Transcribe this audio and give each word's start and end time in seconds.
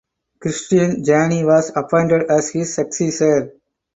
Kristian 0.39 1.03
Jaani 1.05 1.45
was 1.45 1.71
appointed 1.75 2.23
as 2.23 2.49
his 2.49 2.73
successor. 2.73 3.53